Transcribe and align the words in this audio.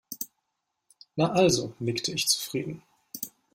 Na 1.15 1.31
also, 1.31 1.75
nickte 1.79 2.11
ich 2.11 2.27
zufrieden. 2.27 2.81